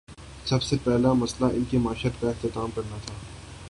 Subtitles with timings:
[0.45, 3.13] سب سے پہلا مسئلہ ان کی معیشت کا اہتمام کرنا تھا۔